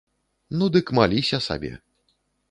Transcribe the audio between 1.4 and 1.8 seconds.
сабе.